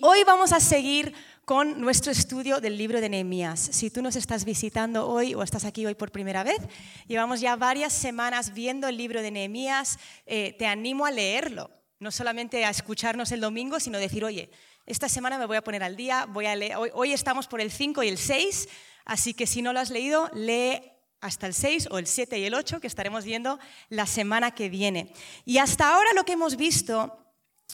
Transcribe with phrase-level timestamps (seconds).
[0.00, 1.12] Hoy vamos a seguir
[1.44, 3.58] con nuestro estudio del libro de Nehemías.
[3.58, 6.58] Si tú nos estás visitando hoy o estás aquí hoy por primera vez,
[7.08, 9.98] llevamos ya varias semanas viendo el libro de Nehemías.
[10.24, 14.50] Eh, te animo a leerlo, no solamente a escucharnos el domingo, sino decir, oye,
[14.86, 18.08] esta semana me voy a poner al día, hoy, hoy estamos por el 5 y
[18.08, 18.68] el 6,
[19.04, 20.80] así que si no lo has leído, lee
[21.20, 23.58] hasta el 6 o el 7 y el 8 que estaremos viendo
[23.88, 25.12] la semana que viene.
[25.44, 27.27] Y hasta ahora lo que hemos visto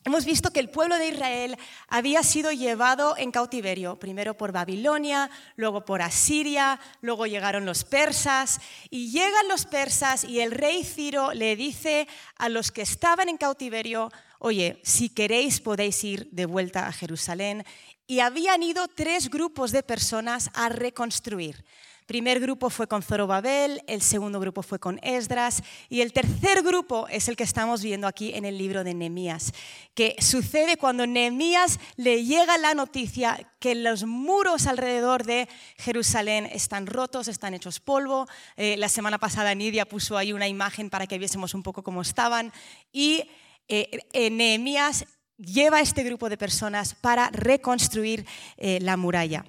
[0.06, 1.56] Hemos visto que el pueblo de Israel
[1.88, 8.60] había sido llevado en cautiverio, primero por Babilonia, luego por Asiria, luego llegaron los persas,
[8.90, 12.06] y llegan los persas y el rey Ciro le dice
[12.36, 17.64] a los que estaban en cautiverio, oye, si queréis podéis ir de vuelta a Jerusalén.
[18.06, 21.64] Y habían ido tres grupos de personas a reconstruir
[22.06, 27.08] primer grupo fue con Zorobabel, el segundo grupo fue con Esdras y el tercer grupo
[27.08, 29.52] es el que estamos viendo aquí en el libro de Nehemías,
[29.94, 36.86] que sucede cuando Nehemías le llega la noticia que los muros alrededor de Jerusalén están
[36.86, 38.26] rotos, están hechos polvo.
[38.56, 42.02] Eh, la semana pasada Nidia puso ahí una imagen para que viésemos un poco cómo
[42.02, 42.52] estaban
[42.92, 43.24] y
[43.68, 45.06] eh, eh, Nehemías
[45.38, 48.24] lleva a este grupo de personas para reconstruir
[48.56, 49.44] la muralla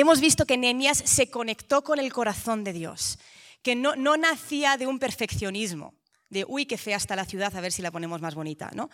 [0.00, 3.18] hemos visto que Nehemías se conectó con el corazón de Dios,
[3.62, 5.94] que no, nacía de un perfeccionismo,
[6.30, 8.90] de uy, qué fea está la ciudad, a ver si la ponemos más bonita, ¿no?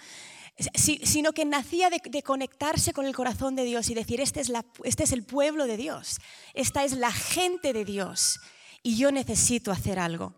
[0.76, 4.52] sino que nacía de, conectarse con el corazón de Dios y decir, este es,
[4.84, 6.20] este es el pueblo de Dios,
[6.54, 8.40] esta es la gente de Dios
[8.82, 10.34] y yo necesito hacer algo.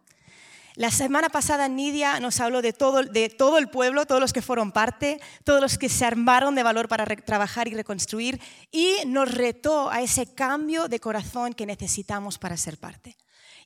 [0.76, 5.18] La semana pasada Nidia nos habló de todo, el pueblo, todos los que fueron parte,
[5.42, 8.38] todos los que se armaron de valor para trabajar y reconstruir
[8.70, 13.16] y nos retó a ese cambio de corazón que necesitamos para ser parte.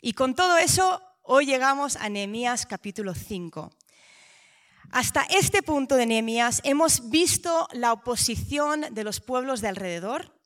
[0.01, 3.73] Y con todo eso, hoy llegamos a Nehemías capítulo 5.
[4.93, 10.39] Hasta este punto de Nehemías hemos visto la oposición de los pueblos de alrededor,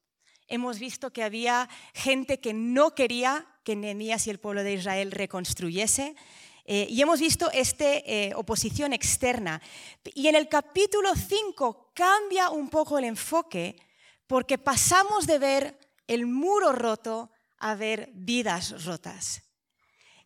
[0.48, 5.10] hemos visto que había gente que no quería que Nehemías y el pueblo de Israel
[5.10, 6.14] reconstruyese,
[6.64, 9.60] eh, y hemos visto esta eh, oposición externa.
[10.14, 13.76] Y en el capítulo 5 cambia un poco el enfoque
[14.26, 19.42] porque pasamos de ver el muro roto a ver vidas rotas.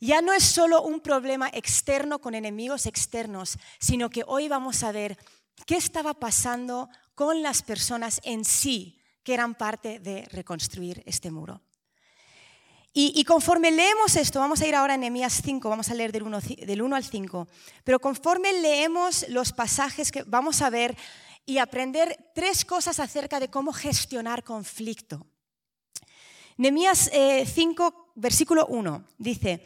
[0.00, 4.92] Ya no es solo un problema externo con enemigos externos, sino que hoy vamos a
[4.92, 5.18] ver
[5.66, 11.60] qué estaba pasando con las personas en sí que eran parte de reconstruir este muro.
[13.00, 16.24] Y, conforme leemos esto, vamos a ir ahora a Nehemías 5, vamos a leer del
[16.24, 17.46] 1, del 1 al 5,
[17.84, 20.96] pero conforme leemos los pasajes que vamos a ver
[21.46, 25.28] y aprender tres cosas acerca de cómo gestionar conflicto.
[26.56, 27.08] Nehemías
[27.46, 29.64] 5, eh, versículo 1, dice,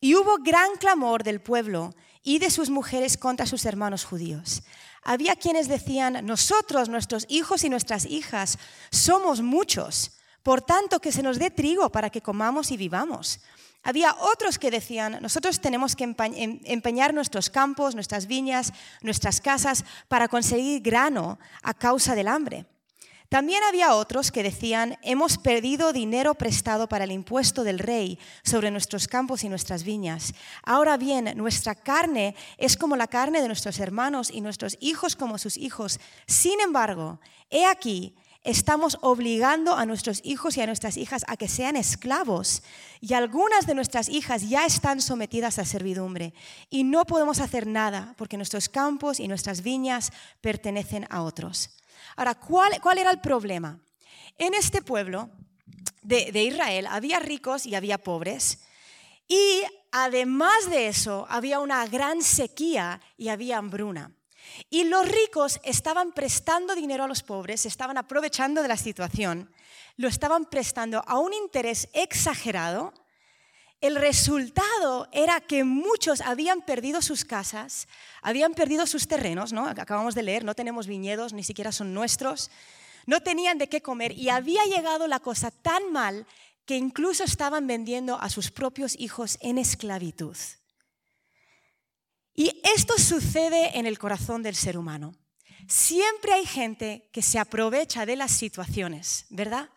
[0.00, 4.62] y hubo gran clamor del pueblo y de sus mujeres contra sus hermanos judíos.
[5.02, 8.56] Había quienes decían, nosotros, nuestros hijos y nuestras hijas,
[8.92, 10.12] somos muchos
[10.48, 13.40] por tanto, que se nos dé trigo para que comamos y vivamos.
[13.82, 18.72] Había otros que decían, nosotros tenemos que em-, empeñar nuestros campos, nuestras viñas,
[19.02, 22.64] nuestras casas para conseguir grano a causa del hambre.
[23.28, 28.70] También había otros que decían, hemos perdido dinero prestado para el impuesto del rey sobre
[28.70, 30.32] nuestros campos y nuestras viñas.
[30.62, 35.36] Ahora bien, nuestra carne es como la carne de nuestros hermanos y nuestros hijos como
[35.36, 36.00] sus hijos.
[36.26, 37.20] Sin embargo,
[37.50, 42.62] he aquí, estamos obligando a nuestros hijos y a nuestras hijas a que sean esclavos.
[43.00, 46.34] Y algunas de nuestras hijas ya están sometidas a servidumbre.
[46.70, 51.70] Y no podemos hacer nada porque nuestros campos y nuestras viñas pertenecen a otros.
[52.16, 53.80] Ahora, ¿cuál, era el problema?
[54.38, 55.30] En este pueblo
[56.02, 58.60] de, de Israel había ricos y había pobres.
[59.26, 59.62] Y
[59.92, 64.12] además de eso, había una gran sequía y había hambruna.
[64.70, 69.50] Y los ricos estaban prestando dinero a los pobres, estaban aprovechando de la situación,
[69.96, 72.92] lo estaban prestando a un interés exagerado.
[73.80, 77.86] El resultado era que muchos habían perdido sus casas,
[78.22, 79.66] habían perdido sus terrenos, ¿no?
[79.66, 82.50] Acabamos de leer, no tenemos viñedos, ni siquiera son nuestros,
[83.06, 86.26] no tenían de qué comer y había llegado la cosa tan mal
[86.66, 90.36] que incluso estaban vendiendo a sus propios hijos en esclavitud.
[92.38, 95.12] Y esto sucede en el corazón del ser humano.
[95.66, 99.70] Siempre hay gente que se aprovecha de las situaciones, ¿verdad?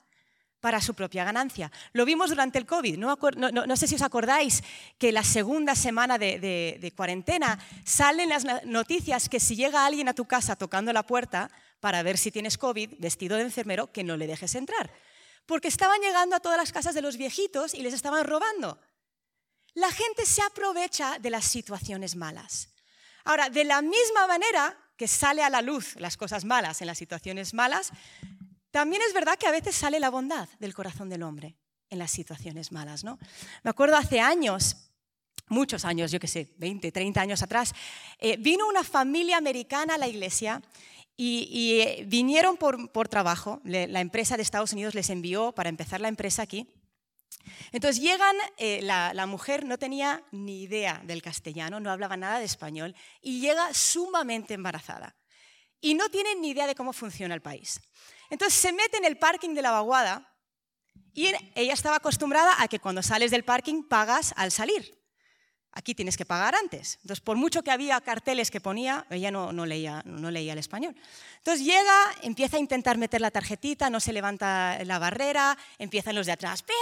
[0.59, 1.71] Para su propia ganancia.
[1.91, 2.99] Lo vimos durante el COVID.
[2.99, 4.63] No, sé si os acordáis
[4.99, 6.37] que la segunda semana de,
[6.79, 11.49] de cuarentena salen las noticias que si llega alguien a tu casa tocando la puerta
[11.79, 14.91] para ver si tienes COVID, vestido de enfermero, que no le dejes entrar.
[15.47, 18.77] Porque estaban llegando a todas las casas de los viejitos y les estaban robando.
[19.73, 22.69] La gente se aprovecha de las situaciones malas.
[23.23, 26.97] Ahora, de la misma manera que sale a la luz las cosas malas en las
[26.97, 27.91] situaciones malas,
[28.71, 31.57] también es verdad que a veces sale la bondad del corazón del hombre
[31.89, 33.03] en las situaciones malas.
[33.03, 33.19] ¿no?
[33.63, 34.91] Me acuerdo hace años,
[35.47, 37.73] muchos años, yo qué sé, 20, 30 años atrás,
[38.19, 40.61] eh, vino una familia americana a la iglesia
[41.17, 43.61] y, eh, vinieron por, trabajo.
[43.63, 46.67] la empresa de Estados Unidos les envió para empezar la empresa aquí.
[47.71, 52.45] Entonces llegan, eh, la, mujer no tenía ni idea del castellano, no hablaba nada de
[52.45, 55.15] español y llega sumamente embarazada.
[55.79, 57.79] Y no tiene ni idea de cómo funciona el país.
[58.29, 60.35] Entonces se mete en el parking de la vaguada
[61.13, 65.00] y ella estaba acostumbrada a que cuando sales del parking pagas al salir.
[65.73, 66.97] Aquí tienes que pagar antes.
[67.01, 70.93] Entonces, por mucho que había carteles que ponía, ella no, leía, no leía el español.
[71.37, 76.25] Entonces llega, empieza a intentar meter la tarjetita, no se levanta la barrera, empiezan los
[76.25, 76.73] de atrás, ¡pe,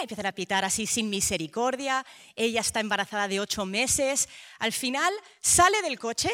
[0.00, 2.06] empiezan a pitar así sin misericordia.
[2.36, 4.28] Ella está embarazada de ocho meses.
[4.60, 6.30] Al final sale del coche,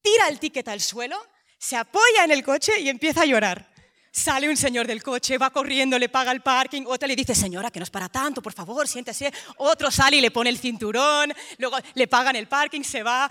[0.00, 1.18] tira el ticket al suelo,
[1.58, 3.69] se apoya en el coche y empieza a llorar.
[4.12, 7.70] Sale un señor del coche, va corriendo, le paga el parking, otra le dice, señora,
[7.70, 9.32] que no es para tanto, por favor, siéntese.
[9.58, 13.30] Otro sale y le pone el cinturón, luego le pagan el parking, se va,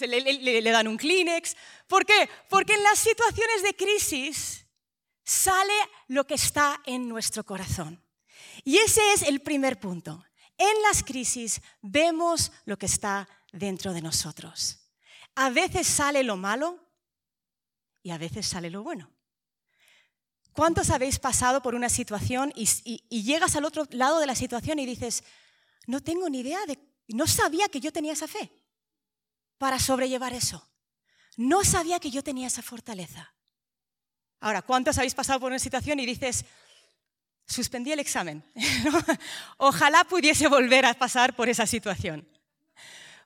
[0.00, 0.20] le,
[0.60, 1.56] le dan un Kleenex.
[1.86, 2.28] ¿Por qué?
[2.48, 4.66] Porque en las situaciones de crisis
[5.24, 5.74] sale
[6.08, 8.02] lo que está en nuestro corazón.
[8.64, 10.24] Y ese es el primer punto.
[10.56, 14.90] En las crisis vemos lo que está dentro de nosotros.
[15.36, 16.84] A veces sale lo malo
[18.02, 19.10] y a veces sale lo bueno.
[20.58, 22.66] ¿Cuántos habéis pasado por una situación y,
[23.22, 25.22] llegas al otro lado de la situación y dices,
[25.86, 28.50] no tengo ni idea de, no sabía que yo tenía esa fe
[29.56, 30.68] para sobrellevar eso?
[31.36, 33.32] No sabía que yo tenía esa fortaleza.
[34.40, 36.44] Ahora, ¿cuántos habéis pasado por una situación y dices,
[37.46, 38.42] suspendí el examen?
[39.58, 42.28] Ojalá pudiese volver a pasar por esa situación.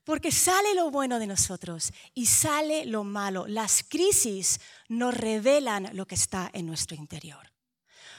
[0.04, 3.46] Porque sale lo bueno de nosotros y sale lo malo.
[3.46, 7.52] Las crisis nos revelan lo que está en nuestro interior.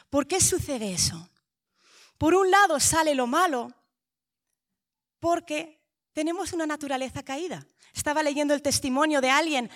[0.09, 1.29] ¿Por qué sucede eso?
[2.17, 3.73] Por un lado sale lo malo
[5.19, 5.81] porque
[6.13, 7.65] tenemos una naturaleza caída.
[7.93, 9.69] Estaba leyendo el testimonio de alguien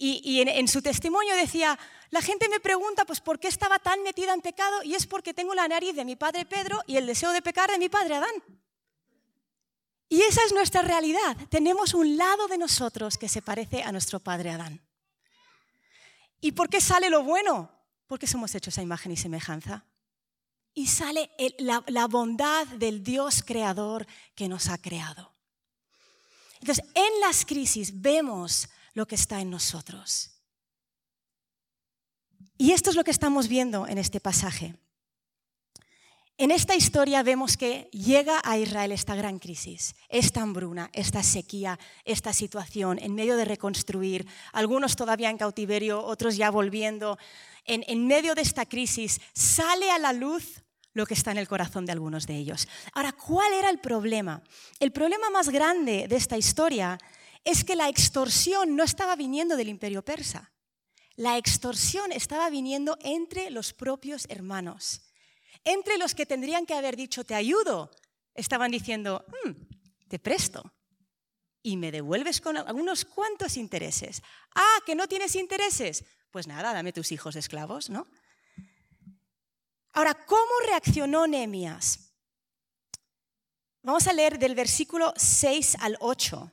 [0.00, 1.76] y, en, su testimonio decía,
[2.10, 4.82] la gente me pregunta, pues, ¿por qué estaba tan metida en pecado?
[4.84, 7.68] Y es porque tengo la nariz de mi padre Pedro y el deseo de pecar
[7.68, 8.30] de mi padre Adán.
[10.08, 11.36] Y esa es nuestra realidad.
[11.50, 14.80] Tenemos un lado de nosotros que se parece a nuestro padre Adán.
[16.40, 17.70] ¿Y por qué sale lo bueno?
[18.06, 19.84] Porque somos hechos a imagen y semejanza.
[20.72, 25.34] Y sale la, la bondad del Dios creador que nos ha creado.
[26.60, 30.30] Entonces, en las crisis vemos lo que está en nosotros.
[32.56, 34.74] Y esto es lo que estamos viendo en este pasaje.
[36.40, 41.80] En esta historia vemos que llega a Israel esta gran crisis, esta hambruna, esta sequía,
[42.04, 47.18] esta situación en medio de reconstruir, algunos todavía en cautiverio, otros ya volviendo.
[47.64, 50.62] En, medio de esta crisis sale a la luz
[50.92, 52.68] lo que está en el corazón de algunos de ellos.
[52.92, 54.40] Ahora, ¿cuál era el problema?
[54.78, 56.98] El problema más grande de esta historia
[57.42, 60.52] es que la extorsión no estaba viniendo del imperio persa.
[61.16, 65.07] La extorsión estaba viniendo entre los propios hermanos.
[65.64, 67.90] Entre los que tendrían que haber dicho, te ayudo,
[68.34, 69.50] estaban diciendo, mm,
[70.08, 70.72] te presto
[71.62, 74.22] y me devuelves con algunos cuantos intereses.
[74.54, 76.04] Ah, que no tienes intereses.
[76.30, 78.06] Pues nada, dame tus hijos esclavos, ¿no?
[79.92, 82.12] Ahora, ¿cómo reaccionó Nehemías?
[83.82, 86.52] Vamos a leer del versículo 6 al 8.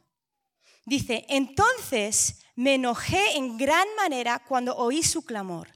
[0.85, 5.74] Dice, entonces me enojé en gran manera cuando oí su clamor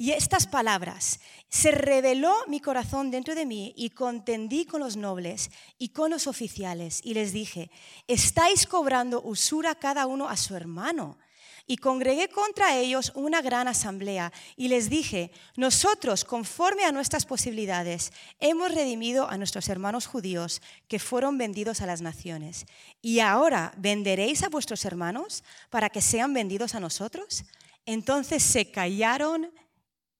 [0.00, 5.50] y estas palabras, se reveló mi corazón dentro de mí y contendí con los nobles
[5.76, 7.68] y con los oficiales y les dije,
[8.06, 11.18] estáis cobrando usura cada uno a su hermano.
[11.66, 18.12] Y congregué contra ellos una gran asamblea y les dije, nosotros, conforme a nuestras posibilidades,
[18.38, 22.66] hemos redimido a nuestros hermanos judíos que fueron vendidos a las naciones.
[23.02, 27.44] ¿Y ahora venderéis a vuestros hermanos para que sean vendidos a nosotros?
[27.84, 29.50] Entonces se callaron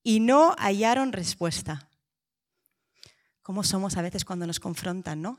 [0.08, 1.86] y no hallaron respuesta.
[3.42, 5.38] ¿Cómo somos a veces cuando nos confrontan, no?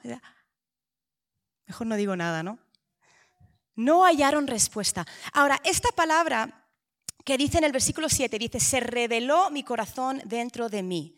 [1.65, 2.59] Mejor no digo nada, ¿no?
[3.73, 5.07] No hallaron respuesta.
[5.33, 6.67] Ahora, esta palabra
[7.25, 11.15] que dice en el versículo 7, dice, se reveló mi corazón dentro de mí.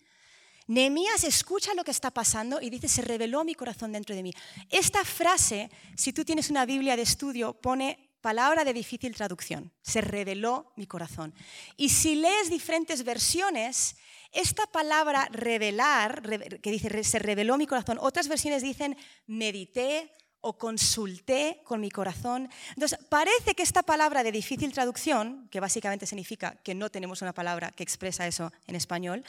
[0.68, 4.34] Nehemías escucha lo que está pasando y dice, se reveló mi corazón dentro de mí.
[4.70, 10.02] Esta frase, si tú tienes una Biblia de estudio, pone palabra de difícil traducción, se
[10.02, 11.34] reveló mi corazón.
[11.78, 13.96] Y si lees diferentes versiones,
[14.32, 16.22] esta palabra revelar,
[16.62, 18.96] que dice se reveló mi corazón, otras versiones dicen
[19.28, 20.12] medité
[20.42, 22.50] o consulté con mi corazón.
[22.70, 27.34] Entonces, parece que esta palabra de difícil traducción, que básicamente significa que no tenemos una
[27.34, 29.24] palabra que expresa eso en español,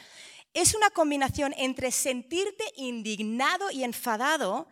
[0.54, 4.68] es una combinación entre sentirte indignado y enfadado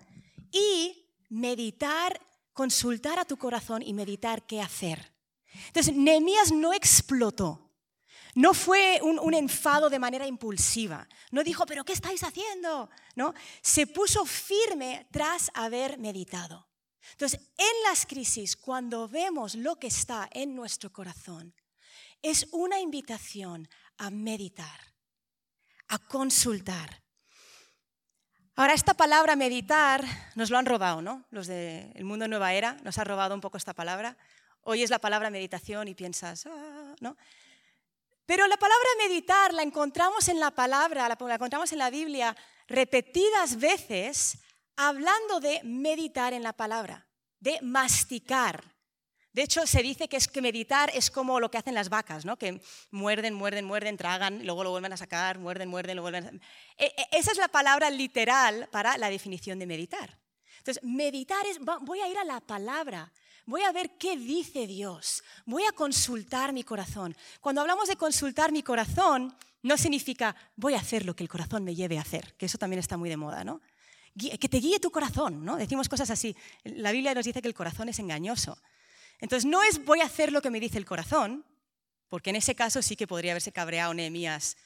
[0.51, 2.21] y meditar,
[2.53, 5.13] consultar a tu corazón y meditar qué hacer.
[5.67, 7.71] Entonces, Nehemías no explotó.
[8.35, 11.09] No fue un, enfado de manera impulsiva.
[11.33, 12.89] No dijo, pero ¿qué estáis haciendo?
[13.17, 13.35] ¿No?
[13.61, 16.69] Se puso firme tras haber meditado.
[17.13, 21.55] Entonces, en las crisis, cuando vemos lo que está en nuestro corazón,
[22.23, 24.95] es una invitación a meditar,
[25.89, 27.00] a consultar.
[28.61, 31.25] Ahora, esta palabra meditar nos lo han robado, ¿no?
[31.31, 34.19] Los del mundo Nueva Era nos ha robado un poco esta palabra.
[34.65, 37.17] Hoy es la palabra meditación y piensas, ah", ¿no?
[38.27, 42.37] Pero la palabra meditar la encontramos en la palabra, la encontramos en la Biblia
[42.69, 44.37] repetidas veces
[44.77, 47.07] hablando de meditar en la palabra,
[47.39, 48.63] de masticar.
[49.33, 52.25] De hecho, se dice que es que meditar es como lo que hacen las vacas,
[52.25, 52.37] ¿no?
[52.37, 52.61] Que
[52.91, 56.31] muerden, muerden, muerden, tragan, luego lo vuelven a sacar, muerden, muerden, lo vuelven a...
[56.77, 60.19] E, e, esa es la palabra literal para la definición de meditar.
[60.59, 63.13] Entonces, meditar es, voy a ir a la palabra,
[63.47, 67.17] voy a ver qué dice Dios, voy a consultar mi corazón.
[67.41, 71.65] Cuando hablamos de consultar mi corazón, no significa voy a hacer lo que el corazón
[71.65, 73.61] me lleve a hacer, que eso también está muy de moda, ¿no?
[74.17, 75.57] Que te guíe tu corazón, ¿no?
[75.57, 76.37] Decimos cosas así.
[76.65, 78.59] La Biblia nos dice que el corazón es engañoso.
[79.21, 81.45] Entonces no es voy a hacer lo que me dice el corazón,
[82.09, 84.57] porque en ese caso sí que podría haberse cabreado Nehemías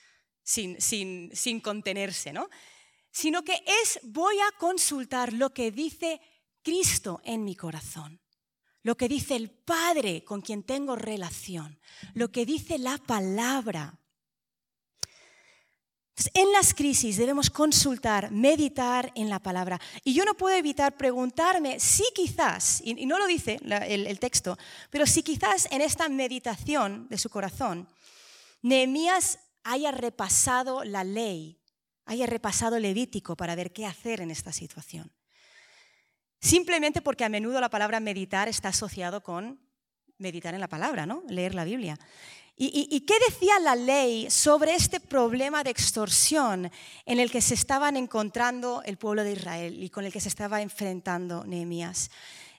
[0.42, 2.49] sin, sin, sin contenerse, ¿no?
[3.11, 6.20] Sino que es voy a consultar lo que dice
[6.62, 8.20] Cristo en mi corazón
[8.84, 11.80] lo que dice el Padre con quien tengo relación,
[12.12, 13.99] lo que dice la palabra.
[16.33, 19.80] En las crisis debemos consultar, meditar en la palabra.
[20.04, 24.56] Y yo no puedo evitar preguntarme si quizás, y no lo dice el, texto,
[24.90, 27.88] pero si quizás en esta meditación de su corazón,
[28.62, 31.59] Nehemías haya repasado la ley,
[32.06, 35.12] haya repasado Levítico para ver qué hacer en esta situación.
[36.40, 39.59] Simplemente porque a menudo la palabra meditar está asociado con
[40.18, 41.25] meditar en la palabra, ¿no?
[41.28, 41.99] Leer la Biblia.
[42.56, 46.70] ¿Y, qué decía la ley sobre este problema de extorsión
[47.04, 50.28] en el que se estaban encontrando el pueblo de Israel y con el que se
[50.28, 52.12] estaba enfrentando Nehemías?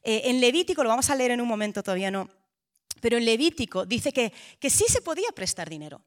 [0.03, 2.29] Eh, en Levítico, lo vamos a leer en un momento, todavía no,
[2.99, 6.01] pero en Levítico dice que, que sí se podía prestar dinero.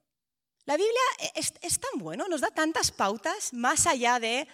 [0.67, 1.01] La Biblia
[1.35, 4.47] es, es tan bueno, nos da tantas pautas más allá de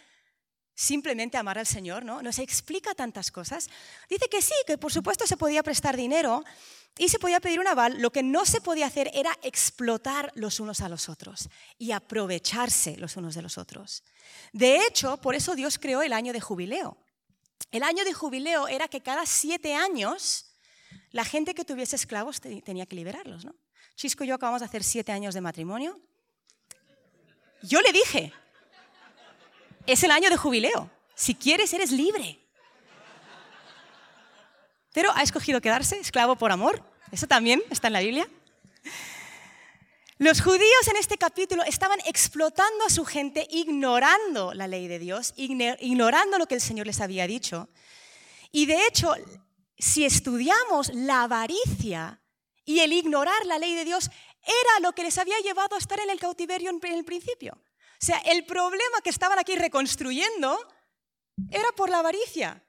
[0.76, 2.22] simplemente amar al Señor, ¿no?
[2.22, 3.68] Nos explica tantas cosas.
[4.08, 6.44] Dice que sí, que por supuesto se podía prestar dinero
[6.96, 8.00] y se podía pedir un aval.
[8.00, 11.48] Lo que no se podía hacer era explotar los unos a los otros
[11.78, 14.04] y aprovecharse los unos de los otros.
[14.52, 16.96] De hecho, por eso Dios creó el año de jubileo.
[17.70, 20.46] El año de jubileo era que cada siete años
[21.10, 23.54] la gente que tuviese esclavos tenía que liberarlos, ¿no?
[23.96, 26.00] Chisco y yo acabamos de hacer siete años de matrimonio.
[27.62, 28.32] Yo le dije,
[29.86, 30.90] es el año de jubileo.
[31.14, 32.43] Si quieres, eres libre.
[34.94, 36.82] Pero ha escogido quedarse esclavo por amor.
[37.10, 38.28] Eso también está en la Biblia.
[40.18, 45.34] Los judíos en este capítulo estaban explotando a su gente, ignorando la ley de Dios,
[45.36, 47.68] ignorando lo que el Señor les había dicho.
[48.52, 49.12] Y de hecho,
[49.76, 52.22] si estudiamos la avaricia
[52.64, 54.08] y el ignorar la ley de Dios,
[54.42, 57.54] era lo que les había llevado a estar en el cautiverio en el principio.
[57.54, 60.56] O sea, el problema que estaban aquí reconstruyendo
[61.50, 62.63] era por la avaricia.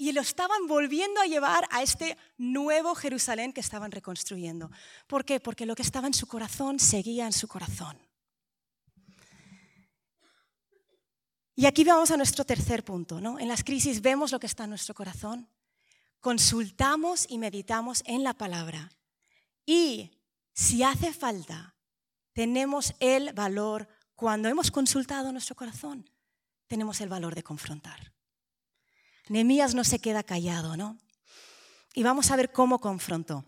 [0.00, 4.70] Y lo estaban volviendo a llevar a este nuevo Jerusalén que estaban reconstruyendo.
[5.06, 5.40] ¿Por qué?
[5.40, 7.98] Porque lo que estaba en su corazón seguía en su corazón.
[11.54, 13.20] Y aquí vamos a nuestro tercer punto.
[13.20, 13.38] ¿no?
[13.38, 15.50] En las crisis vemos lo que está en nuestro corazón,
[16.20, 18.90] consultamos y meditamos en la palabra.
[19.66, 20.12] Y
[20.54, 21.74] si hace falta,
[22.32, 26.08] tenemos el valor cuando hemos consultado nuestro corazón,
[26.68, 28.14] tenemos el valor de confrontar.
[29.30, 30.98] Nehemías no se queda callado, ¿no?
[31.94, 33.44] Y vamos a ver cómo confrontó.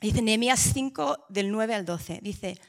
[0.00, 2.60] Dice Nehemías 5 del 9 al 12, dice,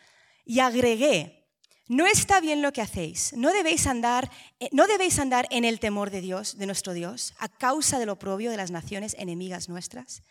[0.46, 1.50] "Y agregué,
[1.88, 3.34] no está bien lo que hacéis.
[3.34, 4.30] No debéis andar,
[4.60, 8.10] eh, no debéis andar en el temor de Dios, de nuestro Dios, a causa del
[8.10, 10.22] oprobio de las naciones enemigas nuestras."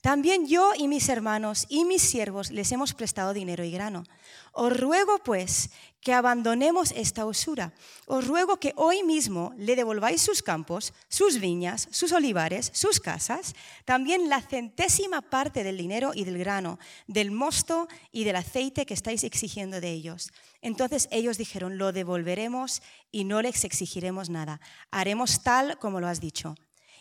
[0.00, 4.04] También yo y mis hermanos y mis siervos les hemos prestado dinero y grano.
[4.52, 7.72] Os ruego pues que abandonemos esta usura.
[8.06, 13.54] Os ruego que hoy mismo le devolváis sus campos, sus viñas, sus olivares, sus casas,
[13.84, 16.78] también la centésima parte del dinero y del grano,
[17.08, 20.30] del mosto y del aceite que estáis exigiendo de ellos.
[20.62, 24.60] Entonces ellos dijeron, lo devolveremos y no les exigiremos nada.
[24.90, 26.54] Haremos tal como lo has dicho.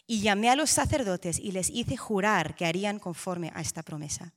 [0.08, 4.34] Y llamé a los sacerdotes y les hice jurar que harían conforme a esta promesa.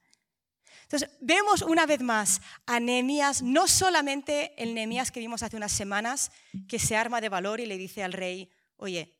[0.82, 5.70] Entonces, vemos una vez más a Nehemías, no solamente el Nehemías que vimos hace unas
[5.70, 6.32] semanas,
[6.68, 9.16] que se arma de valor y le dice al rey, oye,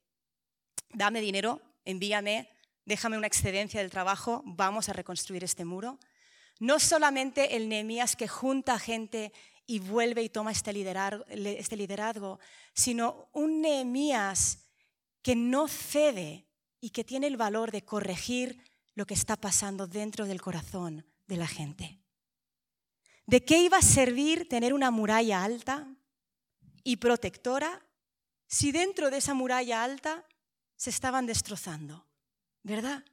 [0.93, 2.51] dame dinero, envíame,
[2.85, 6.01] déjame una excedencia del trabajo, vamos a reconstruir este muro.
[6.59, 9.33] No solamente el Nehemías que junta gente
[9.65, 12.41] y vuelve y toma este liderazgo, este liderazgo
[12.75, 14.70] sino un Nehemías
[15.23, 16.47] que no cede
[16.81, 21.37] y que tiene el valor de corregir lo que está pasando dentro del corazón de
[21.37, 22.01] la gente.
[23.27, 25.87] ¿De qué iba a servir tener una muralla alta
[26.83, 27.87] y protectora
[28.49, 30.27] si dentro de esa muralla alta
[30.77, 32.07] se estaban destrozando?
[32.63, 33.05] ¿Verdad?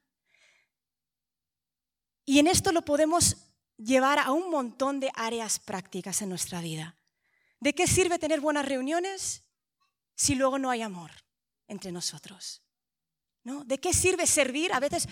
[2.25, 3.37] Y en esto lo podemos
[3.77, 6.97] llevar a un montón de áreas prácticas en nuestra vida.
[7.59, 9.43] ¿De qué sirve tener buenas reuniones
[10.15, 11.11] si luego no hay amor
[11.67, 12.61] entre nosotros?
[13.43, 13.63] ¿No?
[13.63, 14.73] ¿De qué sirve servir?
[14.73, 15.07] A veces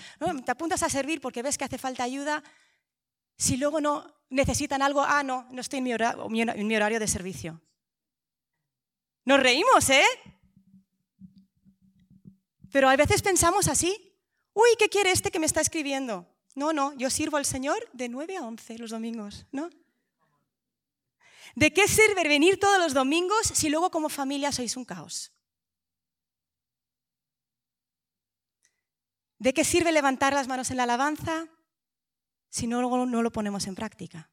[0.46, 2.44] te apuntas a servir porque ves que hace falta ayuda.
[3.38, 7.08] Si luego no necesitan algo, ah, no, no estoy en mi, en mi horario de
[7.08, 7.62] servicio.
[9.24, 10.06] Nos reímos, ¿eh?
[12.72, 14.14] Pero a veces pensamos así.
[14.54, 16.28] Uy, ¿qué quiere este que me está escribiendo?
[16.56, 19.70] No, no, yo sirvo al Señor de 9 a 11 los domingos, ¿no?
[21.56, 25.35] ¿De qué sirve venir todos los domingos si luego como familia sois un caos?
[29.38, 31.48] ¿De qué sirve levantar las manos en la alabanza
[32.50, 34.30] si no, no lo ponemos en práctica?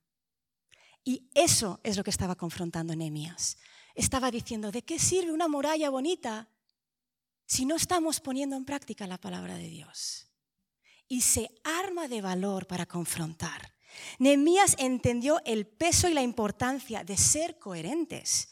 [1.05, 3.59] Y eso es lo que estaba confrontando Nehemías.
[3.95, 6.49] Estaba diciendo, ¿de qué sirve una muralla bonita
[7.47, 10.33] si no estamos poniendo en práctica la palabra de Dios?
[11.13, 13.75] y se arma de valor para confrontar.
[14.19, 18.49] Nehemías entendió el peso y la importancia de ser coherentes.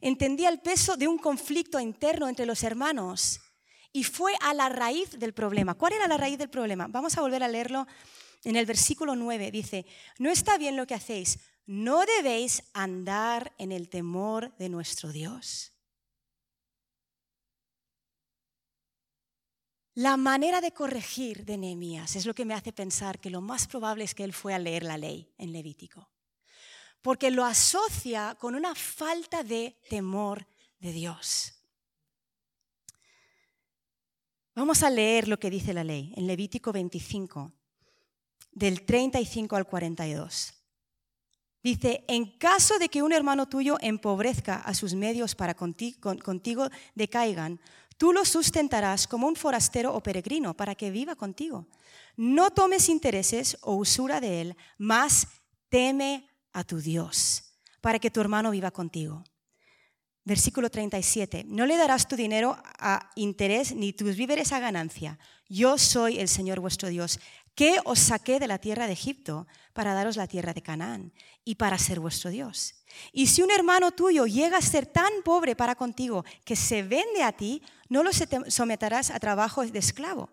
[0.00, 3.42] Entendía el peso de un conflicto interno entre los hermanos
[3.92, 5.74] y fue a la raíz del problema.
[5.74, 6.86] ¿Cuál era la raíz del problema?
[6.88, 7.86] Vamos a volver a leerlo
[8.44, 9.50] en el versículo 9.
[9.50, 9.86] Dice,
[10.18, 15.72] no está bien lo que hacéis, no debéis andar en el temor de nuestro Dios.
[19.94, 23.66] La manera de corregir de Nehemías es lo que me hace pensar que lo más
[23.66, 26.08] probable es que él fue a leer la ley en Levítico,
[27.02, 30.46] porque lo asocia con una falta de temor
[30.78, 31.57] de Dios.
[34.58, 37.52] Vamos a leer lo que dice la ley en Levítico 25,
[38.50, 40.52] del 35 al 42.
[41.62, 47.60] Dice, en caso de que un hermano tuyo empobrezca a sus medios para contigo, decaigan,
[47.98, 51.68] Tú lo sustentarás como un forastero o peregrino para que viva contigo.
[52.16, 55.28] No tomes intereses o usura de él, mas
[55.68, 59.22] teme a tu Dios para que tu hermano viva contigo.
[60.28, 61.46] Versículo 37.
[61.48, 65.18] No le darás tu dinero a interés ni tus víveres a ganancia.
[65.48, 67.18] Yo soy el Señor vuestro Dios,
[67.54, 71.14] que os saqué de la tierra de Egipto para daros la tierra de Canaán
[71.46, 72.74] y para ser vuestro Dios.
[73.10, 77.22] Y si un hermano tuyo llega a ser tan pobre para contigo que se vende
[77.22, 80.28] a ti, no lo someterás a trabajo de esclavo.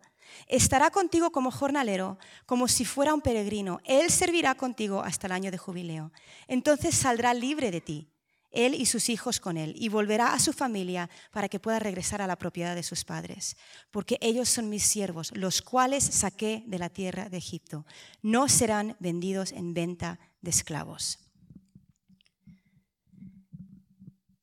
[0.48, 3.80] Estará contigo como jornalero, como si fuera un peregrino.
[3.86, 6.12] Él servirá contigo hasta el año de jubileo.
[6.50, 8.10] Entonces saldrá libre de ti
[8.56, 12.22] él y sus hijos con él, y volverá a su familia para que pueda regresar
[12.22, 13.58] a la propiedad de sus padres,
[13.92, 17.86] porque ellos son mis siervos, los cuales saqué de la tierra de Egipto.
[18.22, 21.20] No serán vendidos en venta de esclavos.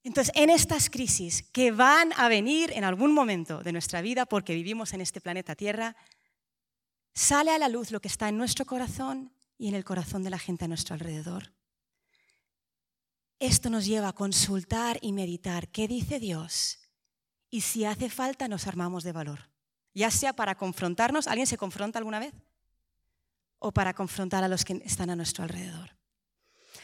[0.04, 4.54] Entonces, en estas crisis que van a venir en algún momento de nuestra vida, porque
[4.54, 5.94] vivimos en este planeta Tierra,
[7.14, 10.30] sale a la luz lo que está en nuestro corazón y en el corazón de
[10.30, 11.52] la gente a nuestro alrededor.
[13.42, 16.78] Esto nos lleva a consultar y meditar qué dice Dios
[17.50, 19.50] y si hace falta nos armamos de valor,
[19.92, 22.32] ya sea para confrontarnos, ¿alguien se confronta alguna vez?
[23.58, 25.90] O para confrontar a los que están a nuestro alrededor.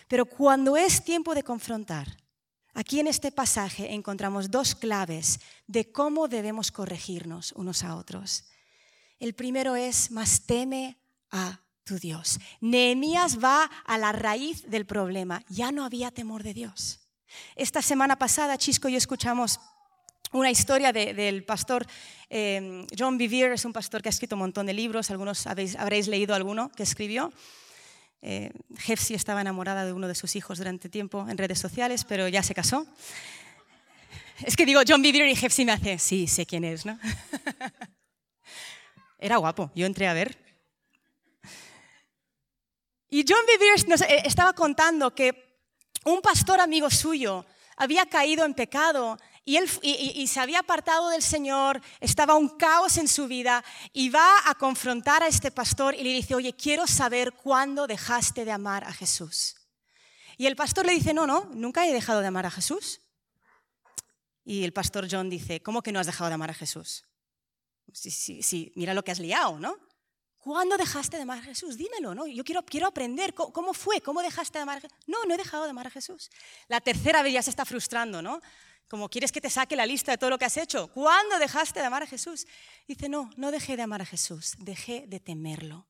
[0.09, 2.09] Pero cuando es tiempo de confrontar,
[2.75, 8.47] aquí en este pasaje encontramos dos claves de cómo debemos corregirnos unos a otros.
[9.21, 10.99] El primero es, más teme
[11.31, 11.61] a
[11.97, 12.39] Dios.
[12.61, 15.43] Nehemías va a la raíz del problema.
[15.49, 17.01] Ya no había temor de Dios.
[17.57, 19.61] Esta semana pasada, Chisco y yo escuchamos
[20.33, 21.87] una historia del pastor
[22.31, 26.09] eh, John Bevere, es un pastor que ha escrito un montón de libros, algunos habréis
[26.09, 27.33] leído alguno que escribió.
[28.21, 28.53] Eh,
[29.11, 32.55] estaba enamorada de uno de sus hijos durante tiempo en redes sociales, pero ya se
[32.55, 32.87] casó.
[34.45, 36.99] Es que digo John Bevere y Jefsi me hace, sí, sé quién es, ¿no?
[39.19, 40.48] Era guapo, yo entré a ver
[43.11, 45.61] y John Bevere nos eh, estaba contando que
[46.05, 47.45] un pastor amigo suyo
[47.77, 52.99] había caído en pecado y, él, y, se había apartado del Señor, estaba un caos
[52.99, 56.87] en su vida y va a confrontar a este pastor y le dice, oye, quiero
[56.87, 59.57] saber cuándo dejaste de amar a Jesús.
[60.37, 63.01] Y el pastor le dice, no, no, nunca he dejado de amar a Jesús.
[64.45, 67.07] Y el pastor John dice, ¿cómo que no has dejado de amar a Jesús?
[67.95, 69.79] Sí, sí, sí, mira lo que has liado, ¿no?
[70.39, 71.77] ¿Cuándo dejaste de amar a Jesús?
[71.77, 72.27] Dímelo, ¿no?
[72.27, 73.35] Yo quiero, quiero aprender.
[73.35, 74.01] ¿Cómo, fue?
[74.01, 74.97] ¿Cómo dejaste de amar a Jesús?
[75.07, 76.31] No, no he dejado de amar a Jesús.
[76.69, 78.41] La tercera vez ya se está frustrando, ¿no?
[78.89, 80.89] Como quieres que te saque la lista de todo lo que has hecho.
[80.93, 82.47] ¿Cuándo dejaste de amar a Jesús?
[82.87, 85.87] Dice, no, no dejé de amar a Jesús, dejé de temerlo.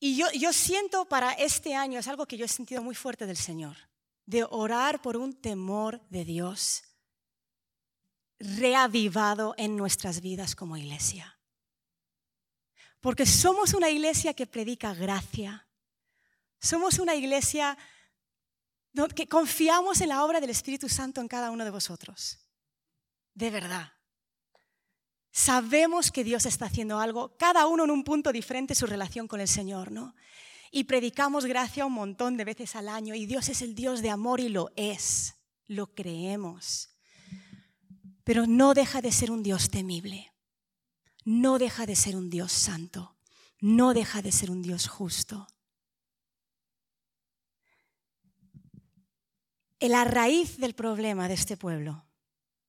[0.00, 3.26] Y yo, yo siento para este año, es algo que yo he sentido muy fuerte
[3.26, 3.76] del Señor,
[4.26, 6.84] de orar por un temor de Dios
[8.38, 11.37] reavivado en nuestras vidas como iglesia.
[13.00, 15.66] Porque somos una iglesia que predica gracia.
[16.60, 17.78] Somos una iglesia
[19.14, 22.38] que confiamos en la obra del Espíritu Santo en cada uno de vosotros.
[23.34, 23.92] De verdad.
[25.30, 29.40] Sabemos que Dios está haciendo algo, cada uno en un punto diferente su relación con
[29.40, 30.16] el Señor, ¿no?
[30.72, 34.10] Y predicamos gracia un montón de veces al año y Dios es el Dios de
[34.10, 36.90] amor y lo es, lo creemos.
[38.24, 40.32] Pero no deja de ser un Dios temible,
[41.28, 43.14] no deja de ser un Dios santo,
[43.60, 45.46] no deja de ser un Dios justo.
[49.78, 52.06] La raíz del problema de este pueblo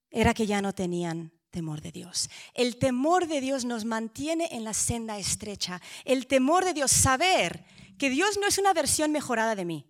[0.09, 2.29] era que ya no tenían temor de Dios.
[2.53, 5.81] El temor de Dios nos mantiene en la senda estrecha.
[6.03, 7.63] El temor de Dios, saber
[7.97, 9.89] que Dios no es una versión mejorada de mí.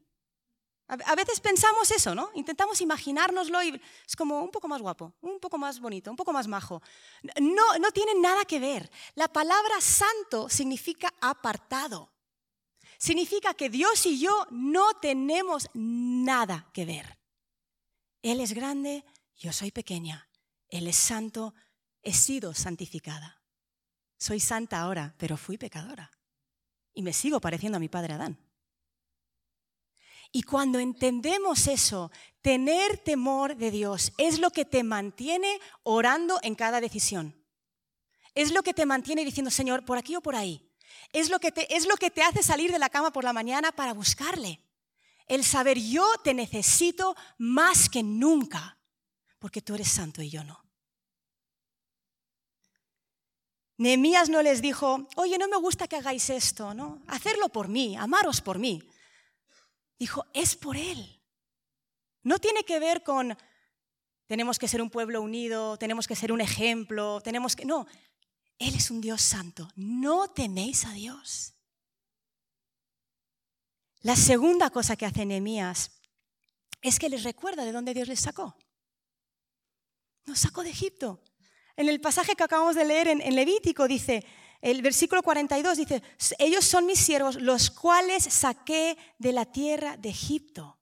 [0.89, 2.31] A veces pensamos eso, ¿no?
[2.33, 6.33] Intentamos imaginárnoslo y es como un poco más guapo, un poco más bonito, un poco
[6.33, 6.81] más majo.
[7.39, 8.89] No, no tiene nada que ver.
[9.13, 12.09] La palabra santo significa apartado
[12.99, 17.17] significa que Dios y yo no tenemos nada que ver.
[18.21, 19.05] Él es grande,
[19.37, 20.29] yo soy pequeña.
[20.67, 21.55] Él es santo,
[22.03, 23.41] he sido santificada.
[24.17, 26.11] Soy santa ahora, pero fui pecadora.
[26.93, 28.37] Y me sigo pareciendo a mi padre Adán.
[30.31, 32.11] Y cuando entendemos eso,
[32.41, 37.35] tener temor de Dios es lo que te mantiene orando en cada decisión.
[38.35, 40.69] Es lo que te mantiene diciendo, Señor, por aquí o por ahí.
[41.11, 43.33] Es lo, que te, es lo que te hace salir de la cama por la
[43.33, 44.61] mañana para buscarle.
[45.25, 48.79] El saber yo te necesito más que nunca,
[49.39, 50.63] porque tú eres santo y yo no.
[53.77, 57.01] Nehemías no les dijo, oye, no me gusta que hagáis esto, ¿no?
[57.07, 58.88] Hacerlo por mí, amaros por mí.
[59.99, 61.21] Dijo, es por Él.
[62.23, 63.37] No tiene que ver con,
[64.25, 67.85] tenemos que ser un pueblo unido, tenemos que ser un ejemplo, tenemos que, no,
[68.57, 69.69] él es un Dios santo.
[69.75, 71.53] No teméis a Dios.
[74.01, 75.91] La segunda cosa que hace Nehemías
[76.81, 78.57] es que les recuerda de dónde Dios les sacó.
[80.25, 81.23] Nos sacó de Egipto.
[81.75, 84.25] En el pasaje que acabamos de leer en, en Levítico dice,
[84.61, 86.03] el versículo 42 dice,
[86.37, 90.79] ellos son mis siervos, los cuales saqué de la tierra de Egipto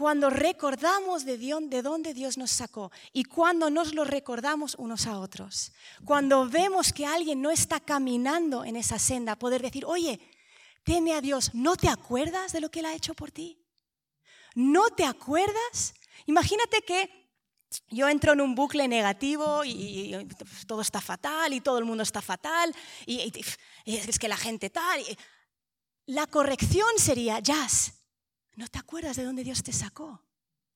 [0.00, 5.18] cuando recordamos de, de dónde Dios nos sacó y cuando nos lo recordamos unos a
[5.18, 5.72] otros.
[6.06, 10.18] Cuando vemos que alguien no está caminando en esa senda, poder decir, oye,
[10.84, 13.62] teme a Dios, ¿no te acuerdas de lo que Él ha hecho por ti?
[14.54, 15.92] ¿No te acuerdas?
[16.24, 17.19] Imagínate que
[17.88, 20.28] yo entro en un bucle negativo y,
[20.66, 22.74] todo está fatal y todo el mundo está fatal
[23.06, 23.32] y,
[23.84, 25.00] y es que la gente tal.
[26.06, 27.94] La corrección sería, Jazz,
[28.56, 30.24] no te acuerdas de dónde Dios te sacó.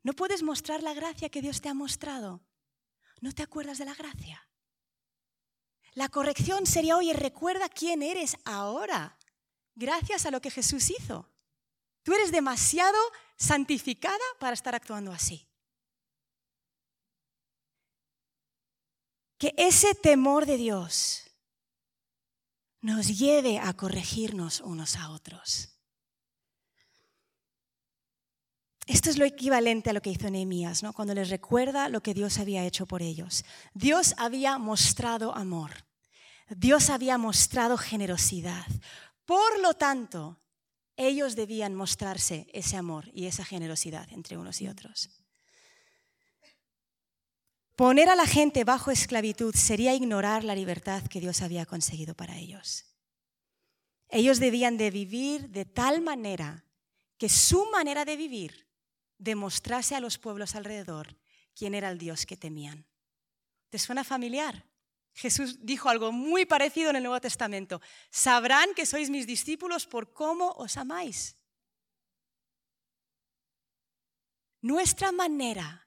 [0.02, 2.44] No puedes mostrar la gracia que Dios te ha mostrado.
[3.20, 4.48] No te acuerdas de la gracia.
[5.94, 9.16] La corrección sería, oye, recuerda quién eres ahora,
[9.74, 11.30] gracias a lo que Jesús hizo.
[12.02, 12.98] Tú eres demasiado
[13.37, 15.48] santificada para estar actuando así.
[19.44, 21.30] Que ese temor de Dios
[22.80, 25.76] nos lleve a corregirnos unos a otros.
[28.87, 30.94] Esto es lo equivalente a lo que hizo Nehemías, ¿no?
[30.94, 33.44] cuando les recuerda lo que Dios había hecho por ellos.
[33.74, 35.72] Dios había mostrado amor,
[36.48, 38.64] Dios había mostrado generosidad.
[39.26, 40.40] Por lo tanto,
[40.96, 45.11] ellos debían mostrarse ese amor y esa generosidad entre unos y otros.
[47.77, 52.37] Poner a la gente bajo esclavitud sería ignorar la libertad que Dios había conseguido para
[52.37, 52.87] ellos.
[54.09, 56.65] Ellos debían de vivir de tal manera
[57.19, 58.69] que su manera de vivir
[59.19, 61.17] demostrase a los pueblos alrededor
[61.55, 62.87] quién era el Dios que temían.
[63.71, 64.67] ¿Te suena familiar?
[65.15, 67.81] Jesús dijo algo muy parecido en el Nuevo Testamento.
[68.11, 71.37] Sabrán que sois mis discípulos por cómo os amáis.
[74.65, 75.84] nuestra manera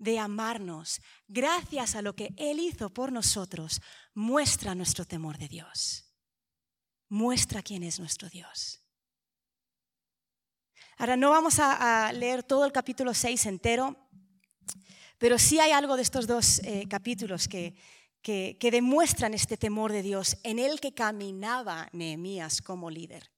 [0.00, 3.80] de amarnos, gracias a lo que Él hizo por nosotros,
[4.14, 6.10] muestra nuestro temor de Dios.
[7.08, 8.82] Muestra quién es nuestro Dios.
[10.96, 14.08] Ahora, no vamos a, leer todo el capítulo 6 entero,
[15.18, 17.74] pero sí hay algo de estos dos eh, capítulos que,
[18.22, 23.30] que, demuestran este temor de Dios en el que caminaba Nehemías como líder.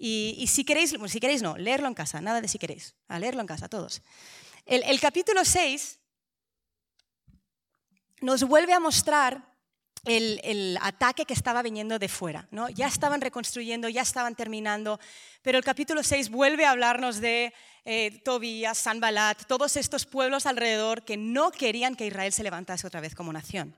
[0.00, 3.40] Y, si queréis, si queréis no, leerlo en casa, nada de si queréis, a leerlo
[3.40, 4.02] en casa todos.
[4.68, 5.98] El, capítulo 6
[8.20, 9.54] nos vuelve a mostrar
[10.04, 12.46] el, ataque que estaba viniendo de fuera.
[12.50, 12.68] ¿no?
[12.68, 15.00] Ya estaban reconstruyendo, ya estaban terminando,
[15.40, 17.54] pero el capítulo 6 vuelve a hablarnos de
[17.86, 23.00] eh, Tobías, Sanbalat, todos estos pueblos alrededor que no querían que Israel se levantase otra
[23.00, 23.74] vez como nación.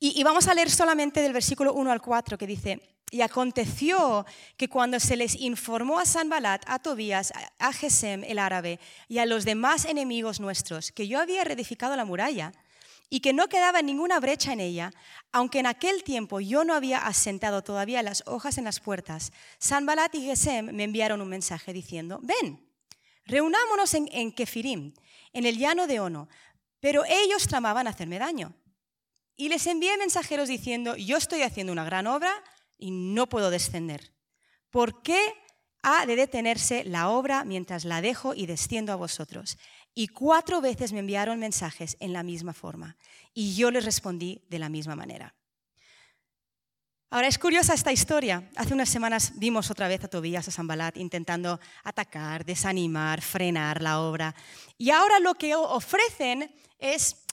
[0.00, 2.80] Y, y vamos a leer solamente del versículo 1 al 4 que dice,
[3.12, 8.80] y aconteció que cuando se les informó a Sanbalat, a Tobías, a Gesem el árabe
[9.06, 12.52] y a los demás enemigos nuestros que yo había reedificado la muralla,
[13.10, 14.90] y que no quedaba ninguna brecha en ella,
[15.32, 20.14] aunque en aquel tiempo yo no había asentado todavía las hojas en las puertas, Sanbalat
[20.14, 22.66] y Gesem me enviaron un mensaje diciendo, ven,
[23.26, 24.94] reunámonos en, en Kefirim,
[25.34, 26.30] en el llano de Ono,
[26.80, 28.54] pero ellos tramaban hacerme daño.
[29.36, 32.32] Y les envié mensajeros diciendo, yo estoy haciendo una gran obra
[32.82, 34.12] y no puedo descender.
[34.70, 35.20] ¿Por qué
[35.82, 39.56] ha de detenerse la obra mientras la dejo y desciendo a vosotros?
[39.94, 42.96] Y cuatro veces me enviaron mensajes en la misma forma.
[43.32, 45.34] Y yo les respondí de la misma manera.
[47.10, 48.50] Ahora es curiosa esta historia.
[48.56, 54.00] Hace unas semanas vimos otra vez a Tobías, a Sambalat, intentando atacar, desanimar, frenar la
[54.00, 54.34] obra.
[54.78, 57.26] Y ahora lo que ofrecen es,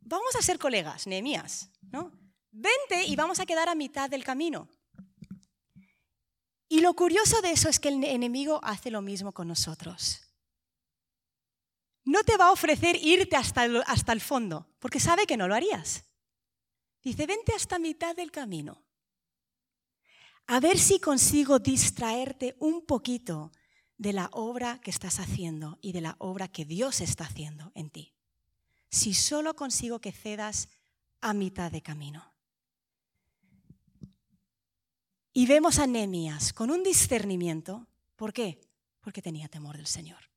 [0.00, 2.23] vamos a ser colegas, Nehemías, ¿no?
[2.56, 4.68] Vente y vamos a quedar a mitad del camino.
[6.68, 10.24] Y lo curioso de eso es que el enemigo hace lo mismo con nosotros
[12.04, 15.48] no te va a ofrecer irte hasta el, hasta el fondo, porque sabe que no
[15.48, 16.04] lo harías.
[17.02, 18.84] Dice, vente hasta mitad del camino.
[20.46, 23.52] A ver si consigo distraerte un poquito
[23.96, 27.90] de la obra que estás haciendo y de la obra que Dios está haciendo en
[27.90, 28.14] ti.
[28.90, 30.68] Si solo consigo que cedas
[31.20, 32.33] a mitad de camino.
[35.36, 37.88] Y vemos a Nehemías con un discernimiento.
[38.14, 38.60] ¿Por qué?
[39.00, 40.30] Porque tenía temor del Señor.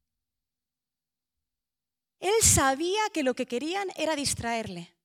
[2.20, 4.96] Él sabía que lo que querían era distraerle.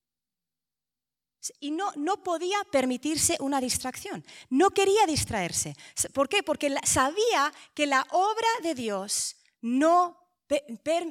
[1.60, 4.24] Y no, no podía permitirse una distracción.
[4.48, 5.76] No quería distraerse.
[6.14, 6.42] ¿Por qué?
[6.42, 10.18] Porque sabía que la obra de Dios no,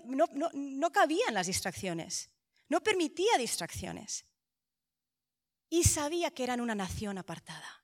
[0.05, 2.31] no, no, no cabía en las distracciones.
[2.67, 4.25] No permitía distracciones.
[5.69, 7.80] Y sabía que eran una nación apartada.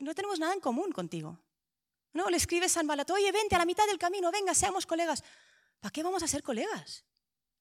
[0.00, 1.38] No tenemos nada en común contigo.
[2.12, 5.24] No, le escribe San Balato, oye, vente a la mitad del camino, venga, seamos colegas.
[5.80, 7.04] ¿Para qué vamos a ser colegas?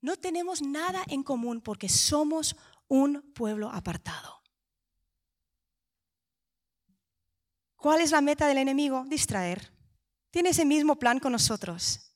[0.01, 2.55] No tenemos nada en común porque somos
[2.87, 4.41] un pueblo apartado.
[7.75, 9.05] ¿Cuál es la meta del enemigo?
[9.07, 9.71] Distraer.
[10.29, 12.13] Tiene ese mismo plan con nosotros.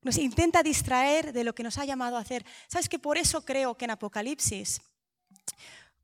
[0.00, 2.46] Nos intenta distraer de lo que nos ha llamado a hacer.
[2.68, 4.80] ¿Sabes que por eso creo que en Apocalipsis,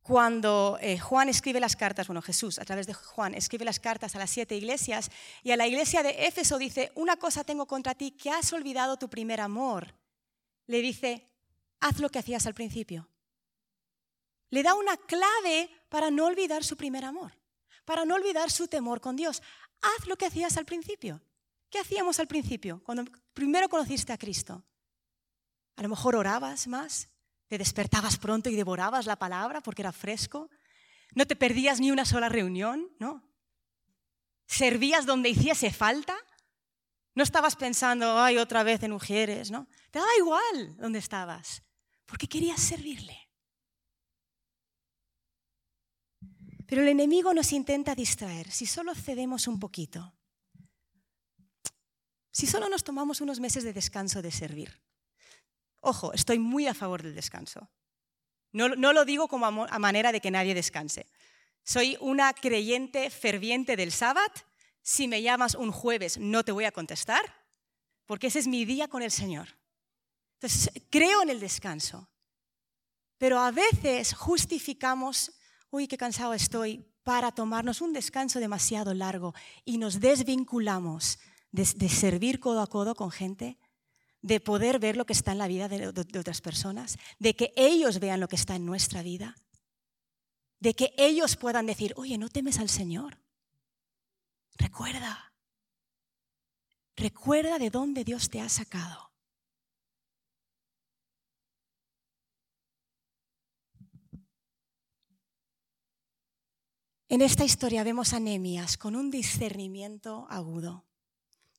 [0.02, 4.16] cuando eh, Juan escribe las cartas, bueno, Jesús a través de Juan escribe las cartas
[4.16, 5.10] a las siete iglesias
[5.42, 8.98] y a la iglesia de Éfeso dice, una cosa tengo contra ti, que has olvidado
[8.98, 9.94] tu primer amor
[10.66, 11.28] le dice,
[11.80, 13.08] haz lo que hacías al principio.
[14.50, 17.32] Le da una clave para no olvidar su primer amor,
[17.84, 19.42] para no olvidar su temor con Dios.
[19.80, 21.20] Haz lo que hacías al principio.
[21.70, 24.62] ¿Qué hacíamos al principio, cuando primero conociste a Cristo?
[25.76, 27.08] A lo mejor orabas más,
[27.52, 30.48] te despertabas pronto y devorabas la palabra porque era fresco.
[31.14, 33.30] No te perdías ni una sola reunión, ¿no?
[34.46, 36.16] Servías donde hiciese falta.
[37.14, 39.68] No estabas pensando, ay, otra vez en mujeres, ¿no?
[39.90, 41.62] Te daba igual dónde estabas,
[42.06, 43.18] porque querías servirle.
[46.66, 50.16] Pero el enemigo nos intenta distraer si solo cedemos un poquito.
[52.30, 54.80] Si solo nos tomamos unos meses de descanso de servir.
[55.82, 57.68] Ojo, estoy muy a favor del descanso.
[58.52, 61.06] No, lo digo como a manera de que nadie descanse.
[61.64, 64.32] Soy una creyente ferviente del sábado
[64.82, 67.22] si me llamas un jueves no te voy a contestar,
[68.06, 69.48] porque ese es mi día con el Señor.
[70.34, 72.08] Entonces, creo en el descanso,
[73.16, 75.32] pero a veces justificamos,
[75.70, 81.18] uy, qué cansado estoy, para tomarnos un descanso demasiado largo y nos desvinculamos
[81.50, 83.58] de, servir codo a codo con gente,
[84.22, 88.00] de poder ver lo que está en la vida de otras personas, de que ellos
[88.00, 89.36] vean lo que está en nuestra vida,
[90.60, 93.18] de que ellos puedan decir, oye, no temes al Señor.
[94.56, 95.32] Recuerda,
[96.96, 99.10] Recuerda de dónde Dios te ha sacado.
[107.08, 110.86] En esta historia vemos a Nehemías con un discernimiento agudo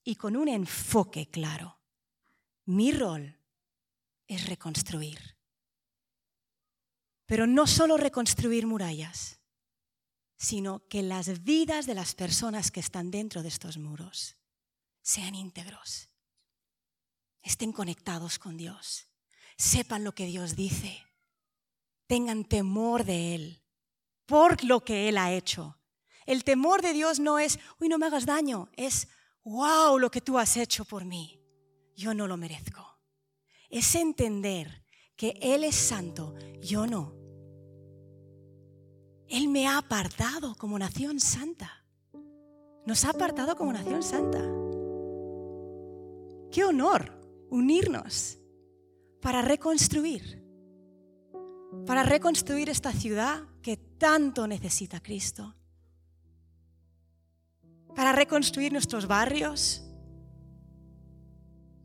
[0.04, 1.83] y con un enfoque claro.
[2.66, 3.38] Mi rol
[4.28, 5.38] es reconstruir.
[7.26, 9.40] Pero no solo reconstruir murallas,
[10.38, 14.38] sino que las vidas de las personas que están dentro de estos muros
[15.02, 16.10] sean íntegros,
[17.42, 19.08] estén conectados con Dios,
[19.58, 21.04] sepan lo que Dios dice,
[22.08, 23.64] tengan temor de Él
[24.26, 25.78] por lo que Él ha hecho.
[26.26, 29.08] El temor de Dios no es, uy, no me hagas daño, es,
[29.44, 31.43] wow, lo que tú has hecho por mí.
[31.96, 32.86] Yo no lo merezco.
[33.70, 34.84] Es entender
[35.16, 37.14] que Él es santo, yo no.
[39.28, 41.86] Él me ha apartado como nación santa.
[42.86, 44.40] Nos ha apartado como nación santa.
[46.52, 48.38] Qué honor unirnos
[49.22, 50.44] para reconstruir,
[51.88, 55.56] para reconstruir esta ciudad que tanto necesita Cristo,
[57.96, 59.83] para reconstruir nuestros barrios.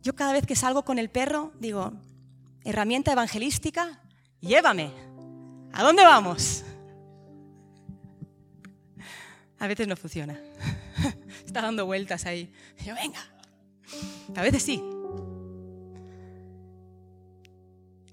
[0.09, 1.92] Yo cada vez que salgo con el perro digo,
[2.64, 4.01] herramienta evangelística,
[4.40, 4.90] llévame.
[5.71, 6.64] ¿A dónde vamos?
[9.59, 10.40] A veces no funciona.
[11.44, 12.51] Está dando vueltas ahí.
[12.87, 13.21] Yo, venga.
[14.35, 14.83] A veces sí.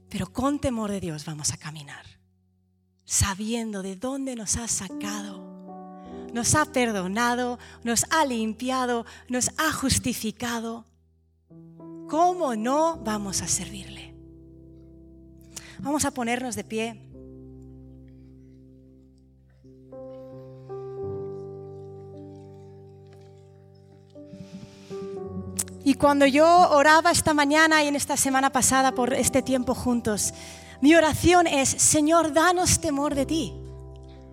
[0.10, 2.06] Pero con temor de Dios vamos a caminar
[3.06, 5.40] sabiendo de dónde nos ha sacado.
[6.34, 10.84] Nos ha perdonado, nos ha limpiado, nos ha justificado.
[12.10, 14.14] ¿Cómo no vamos a servirle?
[15.80, 17.02] Vamos a ponernos de pie.
[25.84, 30.34] Y cuando yo oraba esta mañana y en esta semana pasada por este tiempo juntos,
[30.82, 33.54] mi oración es, Señor, danos temor de ti.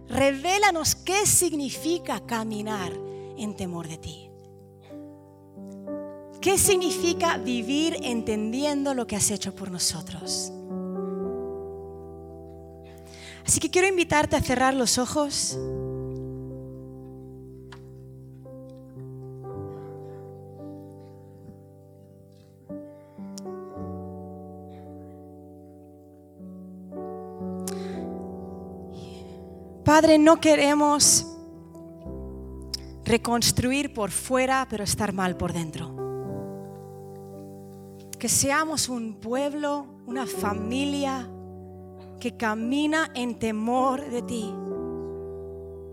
[0.08, 2.92] Revélanos qué significa caminar
[3.36, 4.31] en temor de ti.
[6.42, 10.52] ¿Qué significa vivir entendiendo lo que has hecho por nosotros?
[13.46, 15.56] Así que quiero invitarte a cerrar los ojos.
[29.84, 31.24] Padre, no queremos
[33.04, 36.01] reconstruir por fuera, pero estar mal por dentro.
[38.22, 41.28] Que seamos un pueblo, una familia
[42.20, 44.54] que camina en temor de ti.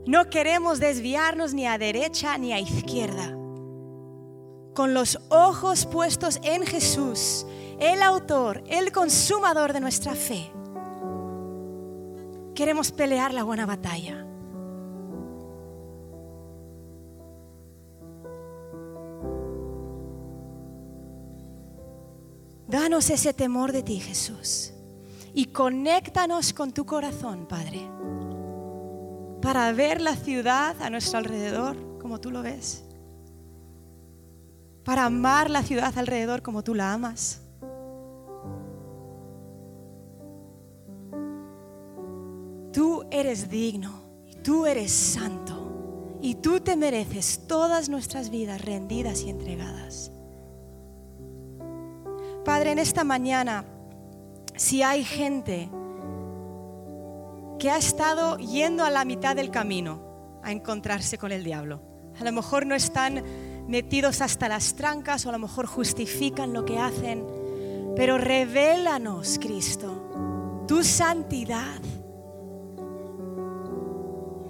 [0.06, 3.36] No queremos desviarnos ni a derecha ni a izquierda.
[4.76, 7.48] Con los ojos puestos en Jesús,
[7.80, 10.52] el autor, el consumador de nuestra fe
[12.54, 14.29] queremos pelear la buena batalla.
[22.70, 24.74] Danos ese temor de ti, Jesús,
[25.34, 27.82] y conéctanos con tu corazón, Padre,
[29.42, 32.84] para ver la ciudad a nuestro alrededor como tú lo ves,
[34.84, 37.42] para amar la ciudad alrededor como tú la amas.
[42.72, 44.00] Tú eres digno,
[44.44, 50.12] tú eres santo y tú te mereces todas nuestras vidas rendidas y entregadas.
[52.46, 53.66] Padre, en esta mañana,
[54.56, 55.70] si hay gente
[57.60, 61.82] que ha estado yendo a la mitad del camino a encontrarse con el diablo,
[62.20, 63.24] a lo mejor no están
[63.68, 67.26] metidos hasta las trancas o a lo mejor justifican lo que hacen,
[67.96, 71.80] pero revélanos, Cristo, tu santidad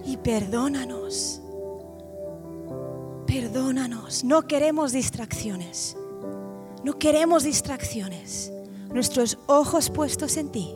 [0.06, 1.41] y perdónanos.
[3.28, 4.23] Perdónanos.
[4.23, 5.95] No queremos distracciones.
[6.84, 8.52] No queremos distracciones.
[8.94, 10.74] Nuestros ojos puestos en ti,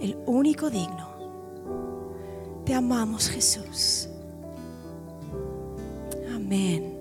[0.00, 2.62] el único digno.
[2.64, 4.08] Te amamos Jesús.
[6.32, 6.97] Amén.